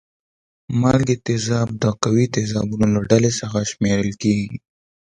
مالګې 0.79 1.15
تیزاب 1.25 1.69
د 1.81 1.83
قوي 2.03 2.25
تیزابونو 2.35 2.87
له 2.95 3.01
ډلې 3.09 3.31
څخه 3.39 3.57
شمیرل 3.71 4.11
کیږي. 4.21 4.49